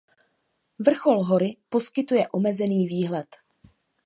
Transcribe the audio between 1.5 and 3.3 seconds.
poskytuje omezený výhled.